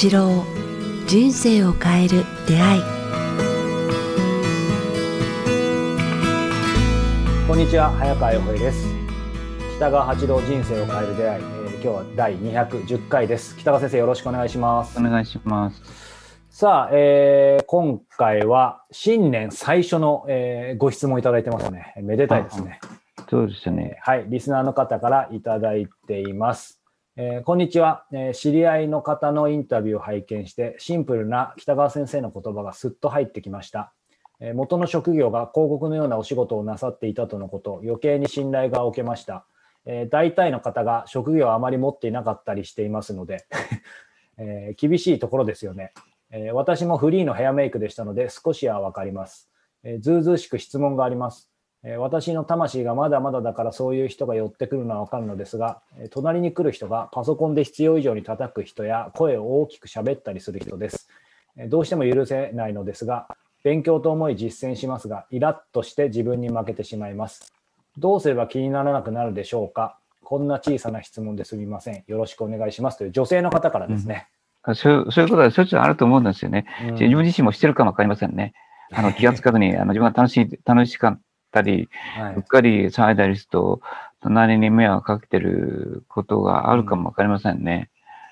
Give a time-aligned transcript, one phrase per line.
[0.00, 0.44] 八郎
[1.08, 2.82] 人生を変える出会い。
[7.48, 8.86] こんにちは早川洋平です。
[9.74, 13.56] 北川八郎人生を変える出会い、えー、今日は第210回です。
[13.56, 15.00] 北川先生よろしくお願いします。
[15.00, 15.82] お願いします。
[16.48, 21.94] さあ、えー、今回は新年最初の、えー、ご質問いただいてますね。
[22.04, 22.78] めでたいですね。
[23.28, 23.98] そうですね。
[24.02, 26.77] はいリスナーの方からいただいています
[27.20, 33.92] えー、こんにちは、えー、知り合いの方のインタビューを拝見してシンプルな北川先生の言葉がすっと入ってきました、
[34.38, 39.44] えー、元の職業が広告のようなお仕事をなさっていたとのこと余計に信頼がおけました、
[39.84, 43.46] え大体の方が職業をあまり持っていなかったりしていますので、
[44.38, 45.92] え厳しいところですよね、
[46.30, 49.50] え私もフリーのヘアメイクでしたので少しは分かります、
[49.82, 51.50] えずうずうしく質問があります。
[51.98, 61.08] 私の魂がまだまだだからそういう人が寄ってくるのは分かるのですが、え隣に来る人がパソコンで必要以上に叩く人や声を大きく喋ったりする人です。
[61.56, 63.28] えどうしても許せないのですが、
[63.62, 67.52] 勉強と思い実践しますが、イラッとして自分に負けてしまいます。
[67.96, 69.98] どうすれば気にならなくなるでしょうか？
[70.24, 72.02] こんな小さな質問ですみません。
[72.06, 74.26] よろしくお願いしますという女性の方からですね。
[74.66, 76.66] うん、そうそういうことはしょっちゅうあると思うんですよね。
[76.88, 78.52] うん、自分自身もしてるかもわかりませんね。
[78.92, 81.20] あの気がつかずにあの自分が楽しい、楽しかっ
[81.58, 83.80] たり、はい、うっかり騒いだりすると、
[84.20, 87.90] 隣に迷惑かけてることがあるかもわかりませんね。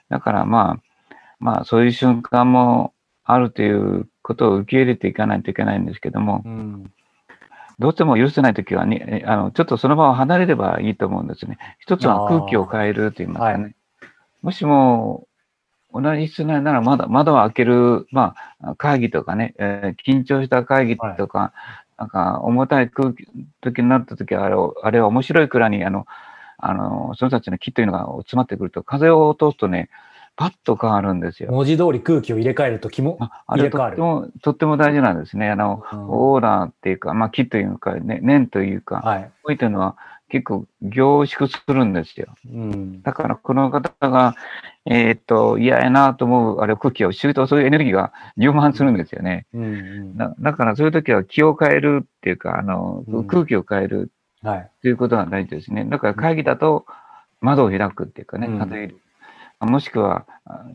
[0.09, 2.93] だからまあ、まあそういう瞬間も
[3.25, 6.93] あるということを受け入れていかないといけないんですけども、うん、
[7.79, 11.59] どうしても許せないときはね、あの、ちょっとその場を離れればいいと思うんですね。
[11.79, 13.65] 一つは空気を変えると言いますかね。
[13.65, 13.75] はい、
[14.43, 15.27] もしも、
[15.93, 21.53] 同じ室内ならまだ窓を開ける、まあ、会議とかね、えー、緊張した会議とか、
[21.99, 23.27] なんか重たい空気、
[23.61, 26.07] 時になった時はあれあれは面白いくらいに、あの、
[26.59, 29.89] あの、その人たちの木というのが詰まってくると、風を通すとね、
[30.37, 31.51] パッと変わるんですよ。
[31.51, 33.97] 文字通り空気を入れ替えると気も入れ替わる。
[33.97, 35.51] とっても、とっても大事なんですね。
[35.51, 39.97] あの、うん、オーラっていうか、まあ木というか、ね、念というか、はい、こういったのは
[40.29, 42.35] 結構凝縮するんですよ。
[42.45, 44.35] うん、だからこの方が、
[44.89, 49.47] えー、っと、嫌やなと思う、あれ空気を吸うとそういうエネルギーが充満するんですよね。
[49.53, 54.13] うんうん、だだからそういう時は気を変えるっていうか、あの、空気を変える
[54.83, 55.85] ということが大事ですね。
[55.85, 56.87] だから会議だと
[57.41, 59.01] 窓を開くっていうかね、風入る。
[59.61, 60.27] もしくは、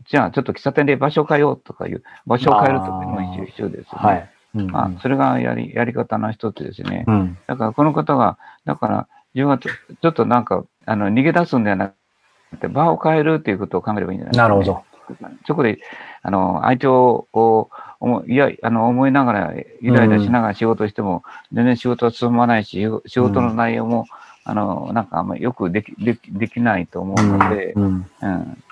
[0.08, 3.84] じゃあちょっと喫茶店で場所を変えようとかいう、場所を変えるとかも一緒ですよね。
[3.86, 7.04] はいうんうん、まあ、それがやりやり方の一つですね。
[7.06, 8.36] うん、だからこの方が、
[8.66, 11.94] だから自分はちょっとなんか、あの逃げ出すんではなく
[12.68, 14.84] 場を変えるということを考えればいいんじゃないですか、ね、なるほど。
[15.46, 15.78] そこで、
[16.22, 17.28] あの、相手を、
[18.00, 24.06] 思いや、あの、思いながら、イライラしながら仕事しても、全然仕事は進まないし、仕事の内容も、
[24.44, 28.64] あの、なんかあんまりよくでき、でき、できないと思うので、うん、うん、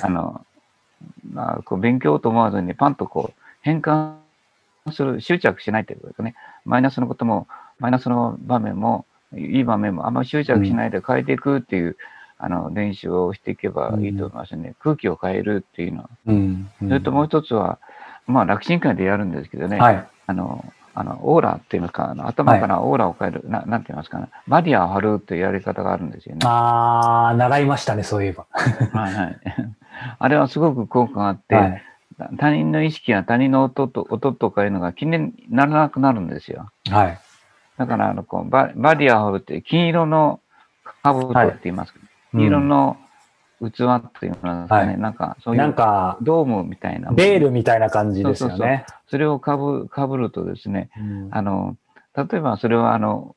[0.00, 0.44] あの、
[1.32, 4.14] まあ、こう勉強と思わずにパンとこう変換
[4.92, 6.34] する、執着しないということですね。
[6.64, 7.46] マイナスのことも、
[7.78, 11.96] マイナスの場面も、いい場面もあんまり執着しないで変えていくっていう、
[12.38, 14.68] あの練習をしていけばいいと思いますね。
[14.68, 16.10] うん、空気を変えるっていうのは。
[16.26, 17.78] うんうん、それともう一つは、
[18.26, 20.64] まあ、楽神会でやるんですけどね、はい、あの、
[20.96, 26.40] あの、オーラっていいますか、あの頭からオーラを変える、はい、ななんて言いますかね、バリアを張るっていうやり方があるんですよね。
[26.44, 28.46] ああ、習いましたね、そういえば。
[28.52, 29.40] はいはい。
[30.18, 31.82] あれはすごく効果があって、はい、
[32.38, 36.70] 他人の意識や他人の音と音とかいうのが気にならなくなるんですよ。
[36.90, 37.18] はい。
[37.76, 40.40] だから、あの、こうババリアを張るって金色の
[41.02, 42.03] 兜って言いますけど、黄
[42.34, 42.96] 色の
[43.60, 47.12] 器っていうのはですかね、はい、なんかそういうなんかドームみたいな。
[47.12, 48.84] ベールみたいな感じですよね。
[49.08, 51.76] それをかぶかぶるとですね、うん、あの、
[52.16, 53.36] 例えばそれはあの、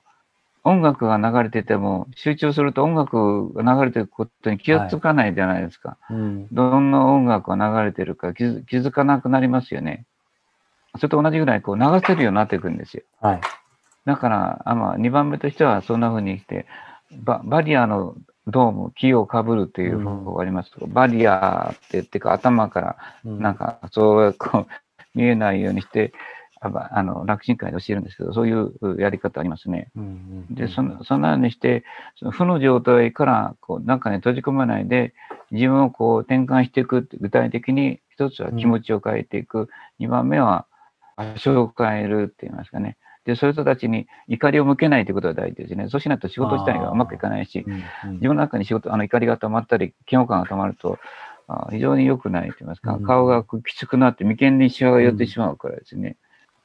[0.63, 5.97] 音楽が流れてても、集中すると音楽が流れてることに気がつかないじゃないですか。
[6.01, 10.05] はいうん、どんな音楽が流れてるか気づ気づかなくなりますよね。
[10.97, 13.03] それと同じぐらいこう流せるようになっていくんですよ。
[13.21, 13.41] はい、
[14.05, 16.65] だから、あまあ、2番目としてはそんな風にして
[17.11, 18.15] バ、バリアの
[18.47, 24.67] ドーム、木をかぶるという方法がありますけど、うん、バリアって言ってか頭からなんかそうこう
[25.13, 26.13] 見えないようにして、
[26.59, 29.89] あの楽神会で教えるんですけど、そういうやり方ありますね。
[29.95, 31.83] うんうんうん、でその、そのようにして、
[32.15, 35.13] その負の状態からこう中に閉じ込まないで、
[35.51, 40.65] 自分をこう転換していく具体的に、一つは気持ちを変えていく、二、うん、番目は
[41.15, 42.97] 場所を変えるって言いますかね。
[43.27, 45.89] で、そういう人たちに怒りを向けないということが大事ですね。
[45.89, 50.97] そうしないと仕事自体がうまくいかないし、うんうん、自分の中に仕事、あの怒りが溜まったり、嫌悪感が溜まると、
[51.49, 56.15] あ非常に良くないと言いますか、うん、顔がきつくなって眉間にシワが寄ってしまうからですね。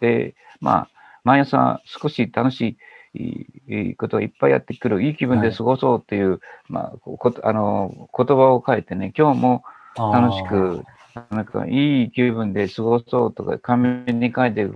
[0.00, 0.88] うん、で、まあ、
[1.24, 2.76] 毎朝少し楽しい
[3.14, 9.64] いいことをいっぱいやってくる、いい気分で過ごそうっていう、はい、まあ、こあの言葉を変えてね、今日も
[9.96, 10.84] 楽しく
[11.30, 14.68] なんかいい気分で過ごそうとか、紙に書いて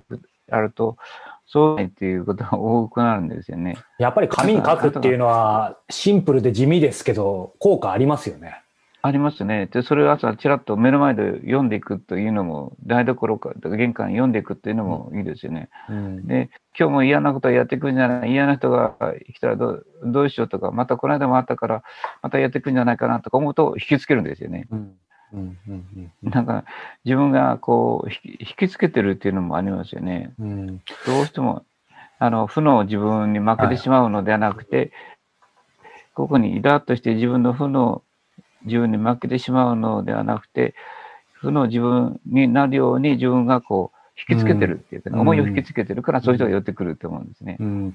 [0.51, 0.97] あると、
[1.47, 3.77] そうっていうことが多くなるんですよね。
[3.99, 8.63] やっぱり紙に書くっていうのはシンプルで地味ですけど、効果ありますよね。
[9.07, 9.67] ありますね。
[9.67, 15.69] で、それを朝ちらっと目の前で読んでいくというのも、台所か、玄関読んでいくっていうのもいいですよね。
[15.89, 18.97] うん、で、今日も嫌なことやってくるんじゃない、嫌な人が
[19.33, 21.83] 来たらどうどうしようとか、またこの間もあったから、
[22.21, 24.67] またやってくるんじゃないかなとか思うと引きつけるんですよね。
[24.73, 24.97] うん
[25.33, 26.65] うんうんうん、なんか
[27.05, 30.33] 自分がこう引きつけてるっていうのもありますよね。
[30.39, 30.67] うん、
[31.07, 31.65] どうしても
[32.19, 34.91] あの負の自分に負けてしまうのではなくて、はい、
[36.15, 38.03] ここにイラッとして自分の負の
[38.65, 40.75] 自分に負けてしまうのではなくて、
[41.33, 43.97] 負の自分になるように自分がこう
[44.33, 47.57] 引きつけてるっていうか、ね、うん、思いを引きつけてるから、そういう人が寄ってくると思うんですね。
[47.61, 47.95] うん、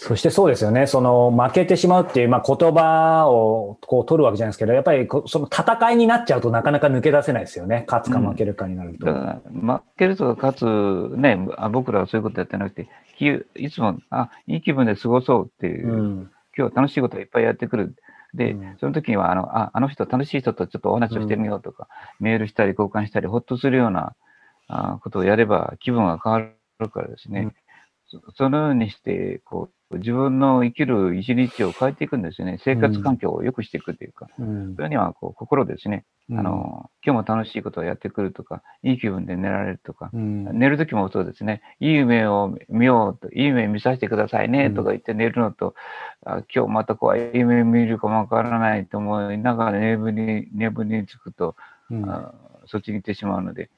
[0.00, 0.86] そしてそうですよね。
[0.86, 7.84] その負けてしまうっていう、まあ、言葉をこう取るわけじゃないですけど、やっぱりその戦いになっちゃうとなかなか抜け出せないですよね。
[7.88, 9.10] 勝つか負けるかになると。
[9.10, 11.36] うん、負けるとか勝つ、ね、
[11.72, 12.88] 僕らはそういうことやってなくて、
[13.56, 17.96] いつも、あ、いい気分で過ごそうっていう、今日楽しいこといっぱいやってくる。
[18.34, 21.88] で、その時には、あの、あ、あの人、楽しい人とちょっとお話をしてみようとか、
[22.20, 24.14] メールしたり交換したり、ほっとするような、
[24.68, 27.52] あことをやれば気分が変わるからですね、
[28.12, 32.58] うん、そのようにして、こう、自分の生きる一日を変えていくんですよね。
[32.62, 45.74] 生活環境を良くしていくというか、うん、それにはこう心ですね、うん、あの、今日も楽しいことをやってくるとか、いい気分で寝られるとか、寝る時もそうですね、いい夢を見ようと、いい夢見させてくださいねとか言って寝るのと、
[46.26, 51.56] あ今日また怖い夢見るかもわからないと思いながら眠り、眠りにつくと、
[52.06, 52.34] あ
[52.66, 53.70] そっちに行ってしまうので、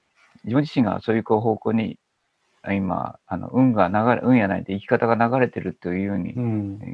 [0.42, 1.98] 自分自身がそういう方向に
[2.68, 6.34] 今、あの運が流れ、運やないで生き方が流れてるというふうに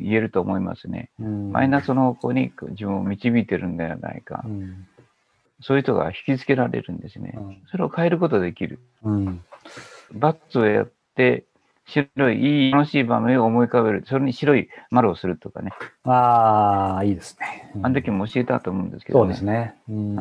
[0.02, 1.10] 言えると思いますね。
[1.18, 4.44] うん、マイナスの方向に自分を導いてるんではないか。
[4.44, 4.86] うん、
[5.60, 7.34] そういう人が引きつけられるんですね。
[7.36, 8.78] うん、それを変えることができる。
[10.12, 11.44] バッツをやって、
[11.86, 14.04] 白い、いい、楽しい場面を思い浮かべる。
[14.06, 15.72] それに白い丸をするとかね。
[16.04, 17.70] ああ、いいですね。
[17.82, 19.76] あの時も教えたと思うんですけど、ね、そうですね。
[19.88, 20.16] うん、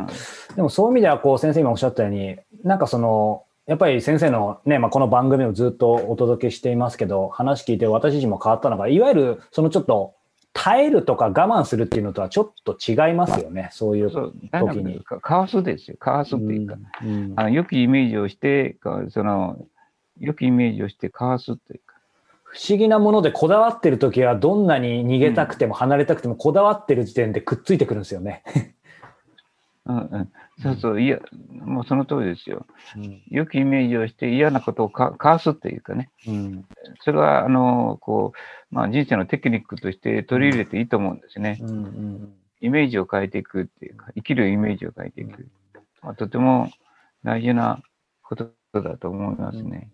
[0.55, 10.13] でもそういう意味では、こう、先生今おっしゃったように、なんかその、やっぱり先生のね、まあ、この番組をずっとお届けしていますけど、話聞いて私自身も変わったのが、いわゆるそのちょっと
[10.53, 15.01] 耐えるとか我慢するっていうのとはちょっと違いますよね、そういう時に。
[15.03, 18.77] かわすですよ、かわすっていうか、うんうん、あの良きイメージをして、
[19.09, 19.57] その
[20.19, 21.95] 良きイメージをしてかわすというか。
[22.43, 28.43] 不思議なものでこだわってる時はどんなに逃げたくても離れたくてもこだわってる時点でくっついてくるんですよね。
[29.87, 31.19] うんうん、そうそう、いや、
[31.51, 32.65] もうその通りですよ。
[32.95, 36.09] うん、良きイメージをして嫌なことをかかわすっていうかね。
[36.27, 36.65] うん、
[37.01, 38.33] それは、あの、こ
[38.71, 41.59] う、まあ人生のテクニックとして取り入れていいと思うんですね。
[41.61, 45.47] うんうん、イメージを変えていくっていうか、生きるイメージを変えていく。
[46.01, 46.71] まあ、とても
[47.23, 47.81] 大事な
[48.23, 49.91] ことだと思いますね。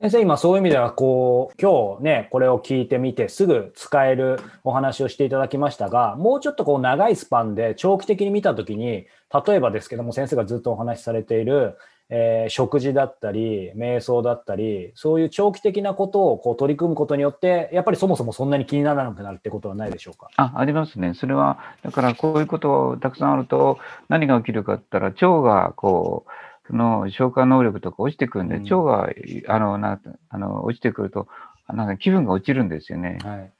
[0.00, 9.04] 先生、今そういう意味では、こう、今日ね、これを聞いてみて、すぐ使えるお話をしていただきましたが、もうちょっとこう、長いスパンで長期的に見たときに、
[9.46, 11.76] 例えばですけども、先生がずっとお話しされている、
[12.08, 20.30] えー、食事だったり、瞑想だったり、そういう長期的なことをこう取り組むことによって、やっぱりそもそもそんなに気にならなくなるってことはないでしょうか？
[20.36, 21.12] あ、ありますね。
[21.12, 26.30] それは、だからこういうことたくさんあると、何が起きるかって言ったら、腸がこう、
[26.72, 29.08] の消化能力とか落ちてくるんで、腸が
[29.48, 31.28] あのなあの落ちてくると、
[31.68, 33.18] なんか気分が落ちるんですよね。
[33.22, 33.52] はい、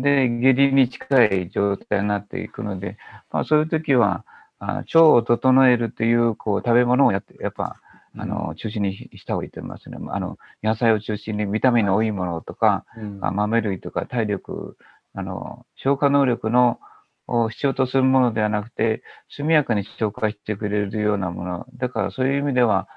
[0.00, 2.96] で、下痢に近い状態になっていくので、
[3.30, 4.24] まあ、そういう時は、
[4.60, 7.76] あ腸を整えるというこう食べ物をやって、やっぱ、
[8.16, 9.98] あの中心にした方がいいと思いますね。
[10.08, 14.76] あの野菜を中心にビタミンの多いものとか、うん、豆類とか体力、
[15.14, 16.80] あの消化能力の
[17.28, 21.66] を必要とするものではなくて、速やかに紹介してくれるようなもの。
[21.76, 22.88] だからそういう意味では、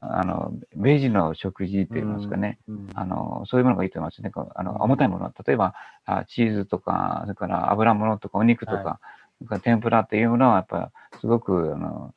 [0.00, 4.30] あの、明治の食事といいますかね、うんうん、あの、そういうものがいいと思いますね。
[4.54, 5.32] あの、重たいもの。
[5.44, 5.74] 例えば、
[6.04, 9.00] あチーズとか、それから油物とかお肉とか、
[9.48, 12.14] はい、天ぷらっていうものは、やっぱ、すごく、あの、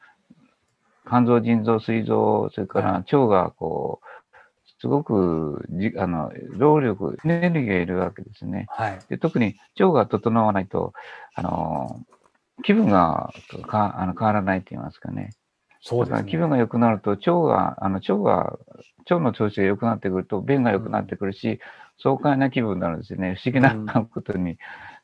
[1.08, 4.05] 肝臓、腎臓、膵臓、それから腸がこう、
[4.86, 8.68] すごくじあの労力、エネルギーがいるわけですね。
[8.70, 10.94] はい、で特に腸が整わないと、
[11.34, 12.02] あの
[12.62, 15.32] 気分がかあの変わらないと言いますかね。
[15.82, 16.30] そうですね。
[16.30, 18.60] 気分が良くなると、腸が、あの腸が、
[19.10, 21.60] 腸の調子が良くなってくると、便が良くなってくるし、うん、
[21.98, 23.36] 爽快な気分になるんですよね。
[23.36, 24.52] 不思議なことに。
[24.52, 24.58] うん、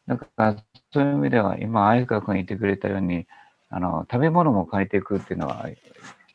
[0.07, 0.55] だから、
[0.91, 3.27] そういう意味では、今、相川君言ってくれたように、
[3.69, 5.65] あの、食べ物も変えていくっていうのは、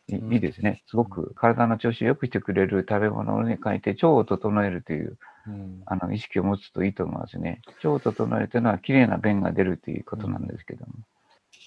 [0.09, 0.83] いいですね。
[0.87, 7.61] すごく体の調子を良くしてくれる食べ物に変えて腸を整えるという、うん、あの意識を持つといいと思いますね。
[7.79, 10.93] 腸を整えるというのは綺麗な便が出るということなんですけども。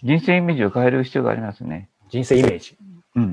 [0.02, 1.90] 人生イメージを変える必要がありますね。
[2.10, 2.78] 人生イメージ
[3.16, 3.30] うんうん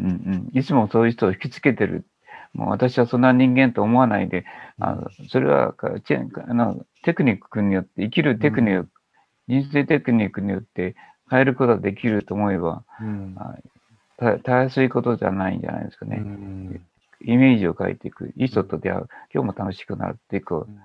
[0.52, 0.58] うん。
[0.58, 2.04] いつもそういう人を引きつけてる。
[2.52, 4.44] もう私はそんな人間と思わないで、
[4.80, 4.98] あ
[5.28, 8.88] それはかチェあのテクニックによって、生きるテクニック、
[9.46, 10.96] 人生テクニックによって
[11.30, 13.56] 変えることができると思えば、うんあ
[14.16, 16.16] たたやすいことじゃないんじゃないですかうね。
[16.16, 16.80] ん
[17.22, 18.32] イメージを変えていく。
[18.36, 19.08] いい人と出会う。
[19.32, 20.80] 今日も楽しくなるっていう、こううん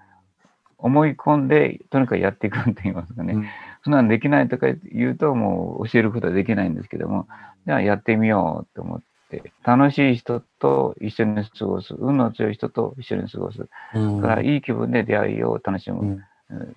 [0.82, 3.36] 思い込んで、とにかくやっていくって言いますかね。
[3.84, 7.28] そんなのできないとか言うと、もう教えることはできないんですけども、
[7.66, 13.68] じゃあやってみようと思って、楽しい人と一緒に過ごす、運の強い人と一緒に過ごす。
[13.94, 16.00] うんだからいい気分で出会いを楽しむ。
[16.00, 16.24] うんうん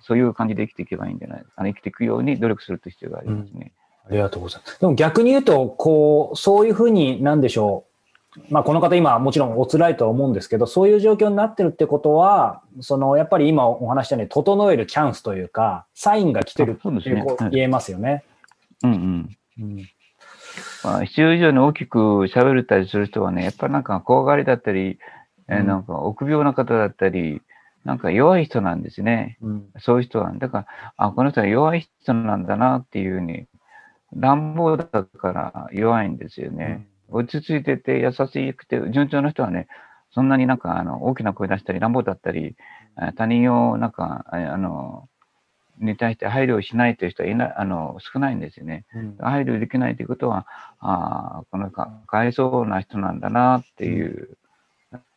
[0.01, 1.63] そういう感じで生きていけばいいんじゃないですか。
[1.65, 3.73] 生きていくように努力するという必要がありますね。
[4.07, 4.79] ありがとうございます。
[4.79, 7.95] でも逆に言うと、こう、そういうふうに、なんでしょう。
[8.49, 18.23] まあ、この方今もちろんお辛いとは思うんですけど、そういう状況になってるってことは、その、やっぱり今お話したように、整えるチャンスというか、サインが来てるあそうですねはいってこう言えますよね。
[18.83, 19.37] うんうん。
[19.59, 19.89] うん
[20.83, 24.99] まあ、必要以上に大きく喋れたりする人はね、やっぱなんか怖がりだったり、
[25.47, 27.41] えーうんなんか臆病な方だったり、
[27.83, 29.37] なんか弱い人なんですね。
[29.41, 30.31] うんそういう人は。
[30.33, 33.45] だから、あ、この人は弱い人なんだなっていうふうに、
[34.15, 36.87] 乱暴だから弱いんですよね。
[37.09, 39.67] 落ち着いてて優しくて、順調な人はね、
[40.11, 42.55] そんなになんかあの大きな声出したり、乱暴だったり、
[42.95, 45.09] あ他人をなんか、ああの、
[45.79, 48.85] に対して配慮をしないという人はいない、あの、少ないんですよね。
[48.95, 50.47] うん配慮できないということは、
[50.79, 54.37] ああ、このか、かわいそうな人なんだなっていう、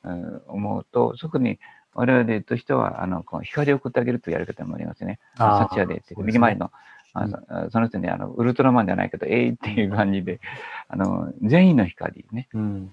[0.05, 1.59] うん思うと、特に
[1.95, 5.21] 我々としては、あの、こう光を送ってあげるというやり方もありますね。
[5.37, 6.73] サチアですね右回りの、
[7.23, 10.41] あうんそその人に、あの、ウルトラマンじゃないけど、えいっていう感じで、
[10.89, 12.49] あの、善意の光ね。
[12.55, 12.91] うん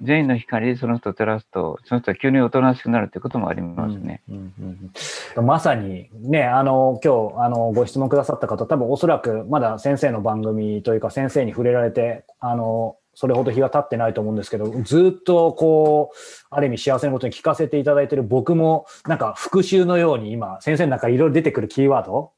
[0.00, 4.22] 善意の光でその人を照らすと、その人は急におとなしくなるということもありますね。
[4.28, 4.90] うんうん
[5.36, 16.16] うんまさにね、あの、今日、あの、ご質問くださった方、多分おそらくまだ先生の番組というか先生に触れられて、あの、それほど日が経ってないと思うんですけど、ずっとこう、
[16.50, 22.30] ある意味幸せなことに聞かせていただいている僕も、なんか復習のように今、先生の中いろいろ出てくるキーワード、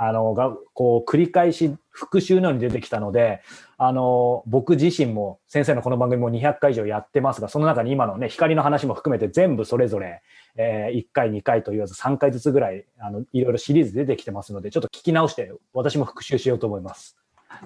[0.00, 3.42] あの、が、こう、繰り返し復習のように出てきたので、
[3.76, 10.22] あの、僕自身も先生のこの番組も200回以上やってますが、その中に今のね、光の話も含めて全部それぞれ、
[10.56, 17.17] えー1回、2回と言わず3回ずつぐらい、あの、いろいろシリーズ出てきてますので、ちょっと聞き直して、私も復習しようと思います。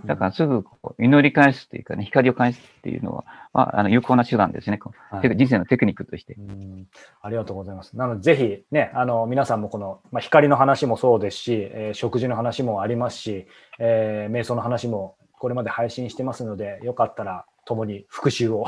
[0.04, 4.78] だからすぐこう祈り返すというかね、光を返すっていうのは、まあ、あの有効な手段ですね。
[5.10, 6.34] はい人生のテクニックとして。
[6.34, 6.86] うん
[7.20, 7.96] ありがとうございます。
[7.96, 13.46] なので、ぜひね、あの、皆さんもこの、まあ、光の話もそうですし、えー食事の話もありますし、
[13.78, 18.66] えー瞑想の話もこれまで配信してますので、よかったら共に復習を、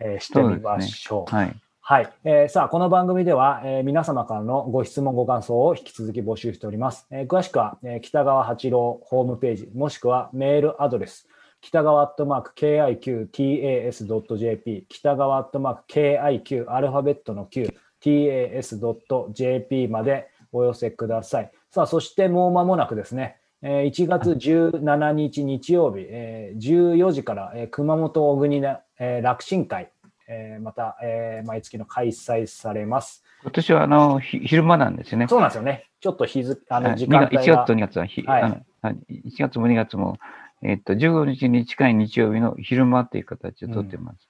[0.00, 1.34] えーしてみましょう。
[1.34, 1.56] はい。
[1.84, 7.08] はい、えーさあ、この番組では、えー皆様からのご質問、ご感想を引き続き募集しております。
[7.10, 11.26] えー詳しくは、えー北川八郎ホームページ、もしくはメールアドレス、
[11.60, 21.50] 北川アットマーク KIQTAS.jp、北川アットマーク KIQ アルファベットの Q、TAS.jp までお寄せください。
[21.68, 26.60] さあ、そしてもう間もなくですね、えー1月17日日曜日、えー
[26.96, 29.90] 14時から、えー熊本小国の、えー楽神会、
[30.32, 33.22] えーまた、えー毎月の開催されます。
[33.42, 35.26] 今年はあのひ昼間なんですよね。
[35.28, 35.90] そうなんですよね。
[36.00, 38.96] ちょっと日付、あのはい時間帯1月がと2月はひ、はいあのはい
[39.28, 40.18] 1月も2月も、
[40.62, 44.28] えっと、15日に近い日曜日の昼間という形で撮ってます。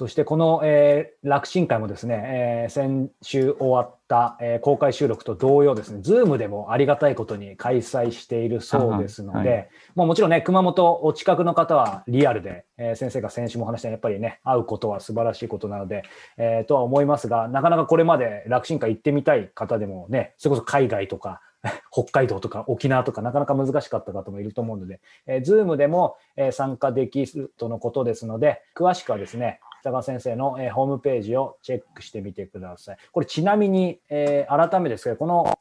[0.00, 2.22] そしてこの、えー楽神会もですね、
[2.64, 9.62] えー先週終わった、えー公開収録と同様ですね、ズームでもありがたいことに開催しているそうですので、はは
[9.96, 16.04] もうもちろんね、熊本お近くの方はリアルで、えー先生が先週も話したやっぱりね、会うことは素晴らしいことなので、
[16.38, 21.42] えーとは思いますが、なかなかこれまで楽神会行ってみたい方でもね、それこそ海外とか、
[21.92, 32.96] 北海道とか沖縄とかなかなか難しかった方もいると思うので、えー、Zoom でも、えー参加できるとのことですので、詳しくはですね、北川先生の、えーホームページをチェックしてみてください。
[33.12, 35.58] これちなみに、えー改めてですけど、この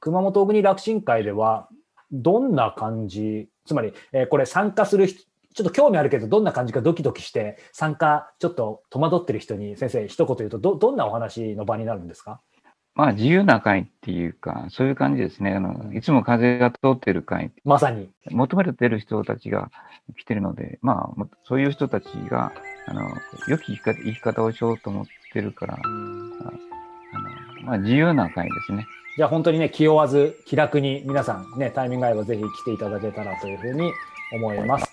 [0.00, 1.68] 熊本小国楽神会では、
[2.10, 5.22] どんな感じ、つまり、えーこれ参加する人、
[5.54, 12.40] ちょっと興味あるけど、どんな感じかドキドキして、参加、ちょっと戸惑ってる人に、先生、一言言うと、ど、どんなお話の場になるんですか？
[12.94, 15.54] まあ、自由な会っていうか、そういう感じですね。
[15.54, 18.10] あのいつも風が通ってる会、まさに。
[18.30, 19.70] 求めてる人たちが
[20.18, 22.52] 来てるので、まあ、もそういう人たちが、
[22.86, 23.08] あの、
[23.48, 26.32] 良き生き方生き方をしようと思ってるから、あの
[27.64, 28.86] まあ、自由な会ですね。
[29.16, 33.92] じゃあ本当にね、気負わず気楽に皆さんね、タイミング合えばぜひ来ていただけたらというふうに
[34.32, 34.90] 思います。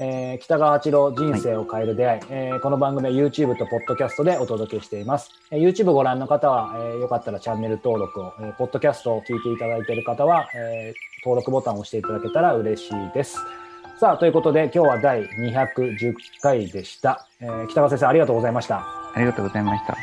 [0.00, 5.30] えー北川八郎人生を変える出会い、えーこの番組は YouTube と Podcast でお届けしています。
[5.50, 13.38] えー YouTube ご覧の方は、えーよかったらチャンネル登録を、えー、Podcast を聞いていただいている方は、えー登録ボタンを押していただけたら嬉しいです。
[13.98, 17.26] さあ、ということで、今日は第210回でした。
[17.40, 18.76] えー北川先生、ありがとうございました。
[18.76, 19.96] ありがとうございました。